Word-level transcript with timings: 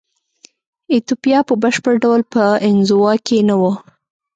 ایتوپیا 0.93 1.39
په 1.49 1.53
بشپړ 1.63 1.93
ډول 2.03 2.21
په 2.33 2.43
انزوا 2.67 3.13
کې 3.25 3.37
نه 3.49 3.55
وه. 3.61 3.73